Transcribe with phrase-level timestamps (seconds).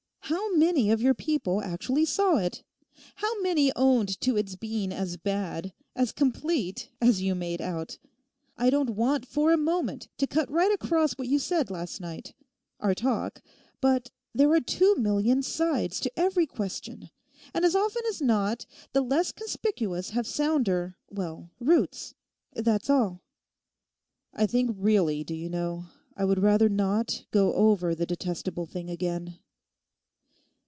[0.33, 2.63] 'How many of your people actually saw it?
[3.15, 7.97] How many owned to its being as bad, as complete, as you made out?
[8.57, 12.95] I don't want for a moment to cut right across what you said last night—our
[12.95, 17.09] talk—but there are two million sides to every question,
[17.53, 22.13] and as often as not the less conspicuous have sounder—well—roots.
[22.53, 23.21] That's all.'
[24.33, 28.89] 'I think really, do you know, I would rather not go over the detestable thing
[28.89, 29.37] again.